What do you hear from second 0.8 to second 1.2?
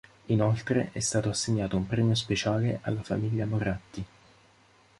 è